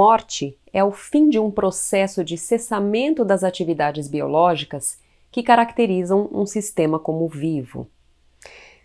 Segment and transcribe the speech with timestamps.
[0.00, 6.46] Morte é o fim de um processo de cessamento das atividades biológicas que caracterizam um
[6.46, 7.88] sistema como vivo.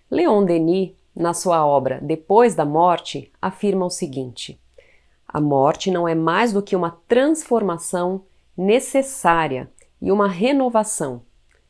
[0.09, 4.59] Leon Denis, na sua obra Depois da Morte, afirma o seguinte:
[5.27, 8.23] a morte não é mais do que uma transformação
[8.57, 9.69] necessária
[10.01, 11.21] e uma renovação,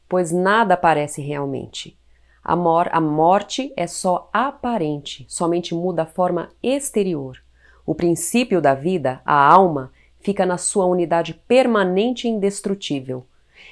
[0.08, 2.00] pois nada aparece realmente.
[2.42, 7.43] A, mor a morte é só aparente, somente muda a forma exterior.
[7.86, 13.26] O princípio da vida, a alma, fica na sua unidade permanente e indestrutível.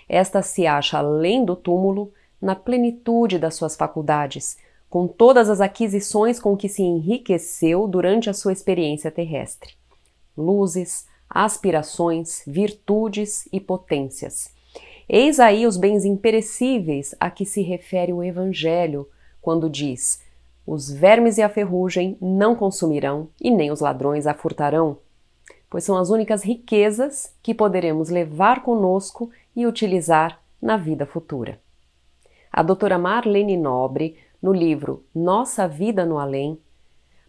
[0.08, 2.12] Esta se acha além do túmulo,
[2.42, 4.58] na plenitude das suas faculdades,
[4.90, 9.82] com todas as aquisições com que se enriqueceu durante a sua experiência terrestre
[10.36, 14.54] luzes, aspirações, virtudes e potências.
[15.08, 19.08] Eis aí os bens imperecíveis a que se refere o Evangelho,
[19.42, 20.22] quando diz:
[20.66, 24.98] Os vermes e a ferrugem não consumirão, e nem os ladrões a furtarão,
[25.70, 31.60] pois são as únicas riquezas que poderemos levar conosco e utilizar na vida futura.
[32.52, 36.60] A doutora Marlene Nobre, no livro Nossa Vida no Além,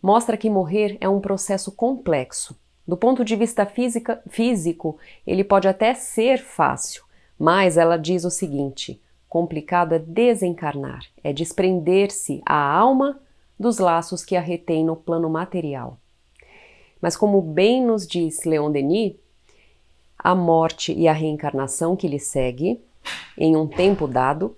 [0.02, 5.69] mostra que morrer é um processo complexo do ponto de vista física, físico, ele pode
[5.69, 7.05] até ser fácil,
[7.39, 9.00] mas ela diz o seguinte:
[9.33, 13.19] complicado é desencarnar, é desprender-se a alma
[13.58, 15.97] dos laços que a retém no plano material.
[17.00, 19.14] Mas, como bem nos diz Leon Denis,
[20.19, 22.78] a morte e a reencarnação que lhe segue,
[23.39, 24.55] em um tempo dado,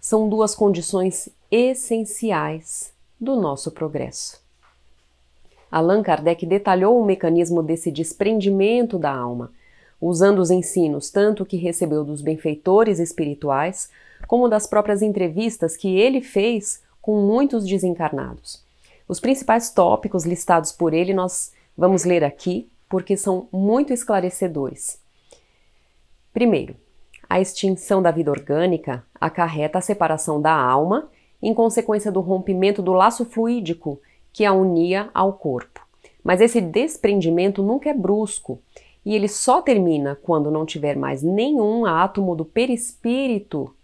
[0.00, 4.42] são duas condições essenciais do nosso progresso.
[5.70, 9.52] Allan Kardec detalhou o mecanismo desse desprendimento da alma,
[10.06, 13.88] usando os ensinos tanto que recebeu dos benfeitores espirituais,
[14.26, 18.62] como das próprias entrevistas que ele fez com muitos desencarnados.
[19.08, 24.98] Os principais tópicos listados por ele nós vamos ler aqui, porque são muito esclarecedores.
[26.34, 26.76] Primeiro,
[27.28, 31.08] a extinção da vida orgânica acarreta a separação da alma
[31.42, 33.98] em consequência do rompimento do laço fluídico
[34.32, 35.80] que a unia ao corpo.
[36.22, 38.60] Mas esse desprendimento nunca é brusco
[39.04, 43.74] e ele só termina quando não tiver mais nenhum átomo do perispírito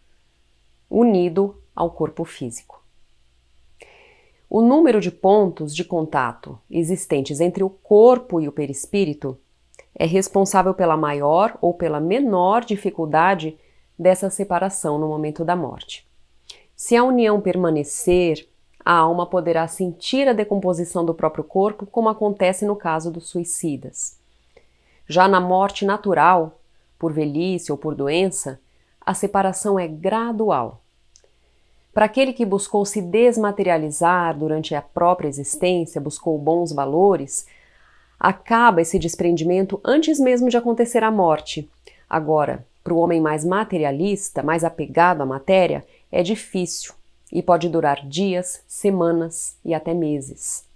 [0.88, 2.82] unido ao corpo físico.
[4.48, 9.38] O número de pontos de contato existentes entre o corpo e o perispírito
[9.94, 13.56] é responsável pela maior ou pela menor dificuldade
[13.98, 16.08] dessa separação no momento da morte.
[16.75, 18.48] Se a união permanecer
[18.84, 24.19] a alma poderá sentir a decomposição do próprio corpo, como acontece no caso dos suicidas.
[25.10, 26.60] Já na morte natural,
[26.97, 28.60] por velhice ou por doença,
[29.04, 30.81] a separação é gradual.
[31.93, 37.44] Para aquele que buscou se desmaterializar durante a própria existência, buscou bons valores,
[38.20, 41.69] acaba esse desprendimento antes mesmo de acontecer a morte.
[42.09, 46.94] Agora, para o homem mais materialista, mais apegado à matéria, é difícil
[47.32, 50.69] e pode durar dias, semanas e até meses.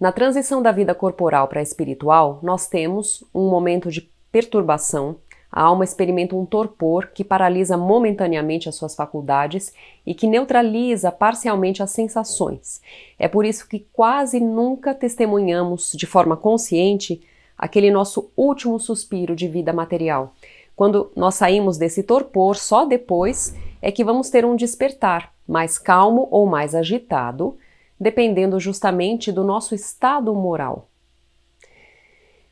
[0.00, 5.16] Na transição da vida corporal para a espiritual, nós temos um momento de perturbação,
[5.50, 9.72] a alma experimenta um torpor que paralisa momentaneamente as suas faculdades
[10.04, 12.82] e que neutraliza parcialmente as sensações.
[13.16, 17.22] É por isso que quase nunca testemunhamos de forma consciente
[17.56, 20.34] aquele nosso último suspiro de vida material.
[20.74, 26.26] Quando nós saímos desse torpor, só depois é que vamos ter um despertar, mais calmo
[26.32, 27.56] ou mais agitado,
[27.98, 30.88] dependendo justamente do nosso estado moral.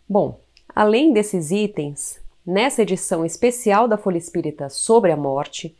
[0.08, 0.38] Bom,
[0.74, 5.76] além desses itens, nessa edição especial da Folha Espírita sobre a morte,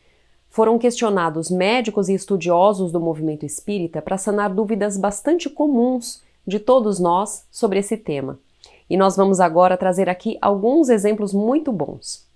[0.49, 7.01] foram questionados médicos e estudiosos do movimento espírita para sanar dúvidas bastante comuns de todos
[7.01, 8.39] nós sobre esse tema.
[8.89, 12.27] E nós vamos agora trazer aqui alguns exemplos muito bons.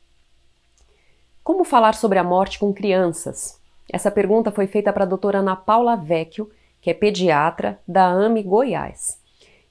[1.44, 3.61] Como falar sobre a morte com crianças?
[3.93, 6.50] Essa pergunta foi feita para a doutora Ana Paula Vecchio,
[6.86, 9.20] que é pediatra da AME Goiás.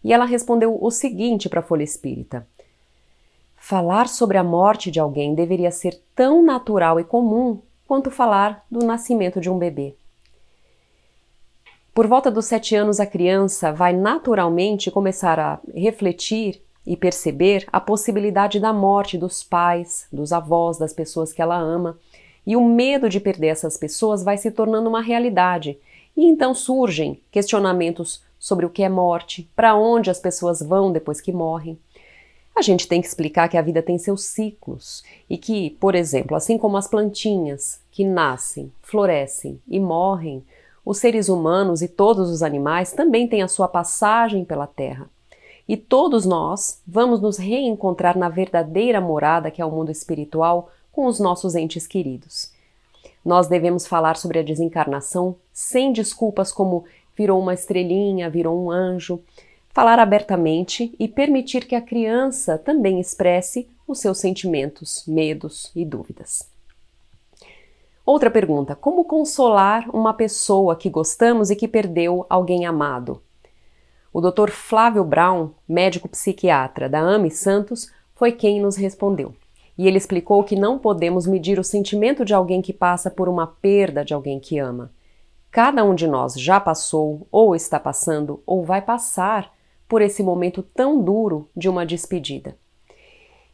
[0.03, 2.45] E ela respondeu o seguinte para a Folha Espírita:
[3.56, 8.85] Falar sobre a morte de alguém deveria ser tão natural e comum quanto falar do
[8.85, 9.95] nascimento de um bebê.
[11.94, 17.79] Por volta dos sete anos, a criança vai naturalmente começar a refletir e perceber a
[17.79, 21.97] possibilidade da morte dos pais, dos avós, das pessoas que ela ama.
[22.45, 25.79] E o medo de perder essas pessoas vai se tornando uma realidade.
[26.15, 31.19] E então surgem questionamentos sobre o que é morte, para onde as pessoas vão depois
[31.19, 31.77] que morrem.
[32.56, 36.38] A gente tem que explicar que a vida tem seus ciclos e que, por exemplo,
[36.38, 40.41] assim como as plantinhas que nascem, florescem e morrem,
[40.85, 45.09] os seres humanos e todos os animais também têm a sua passagem pela Terra.
[45.67, 51.07] e todos nós vamos nos reencontrar na verdadeira morada que é o mundo espiritual com
[51.07, 52.55] os nossos entes queridos.
[53.25, 56.86] Nós devemos falar sobre a desencarnação sem desculpas como
[57.18, 59.19] virou uma estrelinha, virou um anjo,
[59.74, 66.48] falar abertamente e permitir que a criança também expresse os seus sentimentos, medos e dúvidas.
[68.06, 73.22] Outra pergunta: como consolar uma pessoa que gostamos e que perdeu alguém amado?
[74.13, 74.51] O Dr.
[74.51, 79.33] Flávio Brown, médico psiquiatra da AME Santos, foi quem nos respondeu.
[79.77, 83.48] E ele explicou que não podemos medir o sentimento de alguém que passa por uma
[83.48, 84.92] perda de alguém que ama.
[85.51, 89.54] Cada um de nós já passou, ou está passando, ou vai passar
[89.88, 92.57] por esse momento tão duro de uma despedida.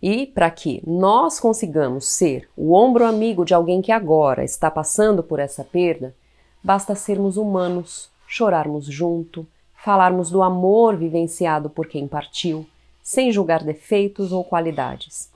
[0.02, 5.22] E para que nós consigamos ser o ombro amigo de alguém que agora está passando
[5.22, 6.16] por essa perda,
[6.64, 9.46] basta sermos humanos, chorarmos junto,
[9.76, 12.66] falarmos do amor vivenciado por quem partiu,
[13.04, 15.30] sem julgar defeitos ou qualidades.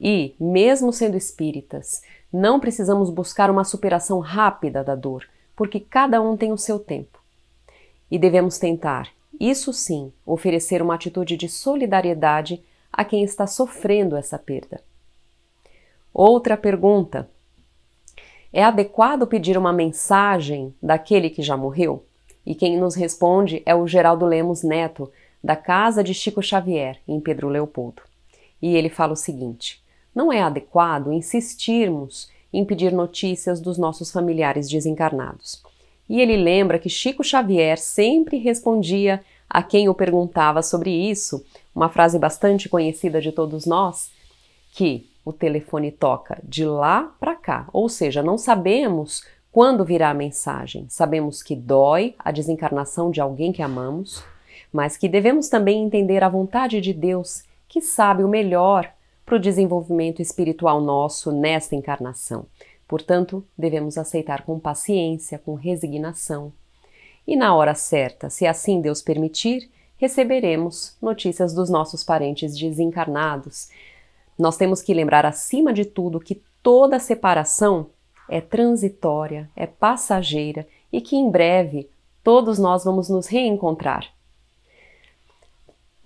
[0.00, 2.02] E, mesmo sendo espíritas,
[2.32, 7.18] não precisamos buscar uma superação rápida da dor, porque cada um tem o seu tempo.
[8.10, 9.08] E devemos tentar,
[9.40, 12.62] isso sim, oferecer uma atitude de solidariedade
[12.92, 14.80] a quem está sofrendo essa perda.
[16.12, 17.28] Outra pergunta:
[18.52, 22.04] é adequado pedir uma mensagem daquele que já morreu?
[22.46, 25.10] E quem nos responde é o Geraldo Lemos Neto,
[25.44, 28.02] da casa de Chico Xavier, em Pedro Leopoldo.
[28.60, 29.82] E ele fala o seguinte:
[30.18, 35.62] não é adequado insistirmos em pedir notícias dos nossos familiares desencarnados.
[36.08, 41.88] E ele lembra que Chico Xavier sempre respondia a quem o perguntava sobre isso, uma
[41.88, 44.10] frase bastante conhecida de todos nós,
[44.72, 49.22] que o telefone toca de lá para cá, ou seja, não sabemos
[49.52, 50.86] quando virá a mensagem.
[50.88, 54.24] Sabemos que dói a desencarnação de alguém que amamos,
[54.72, 58.97] mas que devemos também entender a vontade de Deus, que sabe o melhor
[59.28, 62.46] para o desenvolvimento espiritual nosso nesta encarnação.
[62.88, 66.50] Portanto, devemos aceitar com paciência, com resignação.
[67.26, 73.68] E na hora certa, se assim Deus permitir, receberemos notícias dos nossos parentes desencarnados.
[74.38, 77.90] Nós temos que lembrar, acima de tudo, que toda separação
[78.30, 81.90] é transitória, é passageira e que em breve
[82.24, 84.10] todos nós vamos nos reencontrar.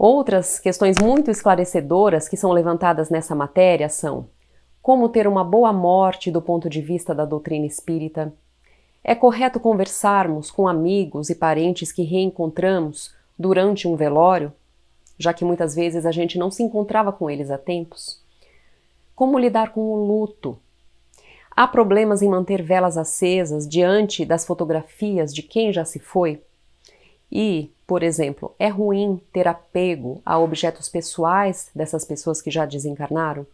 [0.02, 4.26] Outras questões muito esclarecedoras que são levantadas nessa matéria são
[4.82, 8.34] como ter uma boa morte do ponto de vista da doutrina espírita.
[9.04, 14.52] É correto conversarmos com amigos e parentes que reencontramos durante um velório,
[15.16, 18.20] já que muitas vezes a gente não se encontrava com eles há tempos?
[19.14, 20.58] Como lidar com o luto?
[21.48, 26.42] Há problemas em manter velas acesas diante das fotografias de quem já se foi?
[27.30, 33.46] E, por exemplo, é ruim ter apego a objetos pessoais dessas pessoas que já desencarnaram?